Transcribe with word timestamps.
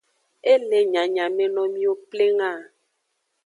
E 0.51 0.53
le 0.69 0.79
nyanyameno 0.93 1.61
miwo 1.73 1.93
pleng 2.09 2.39
a. 2.49 2.51